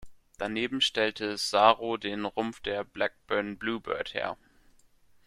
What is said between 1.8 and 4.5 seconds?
den Rumpf der Blackburn Bluebird her.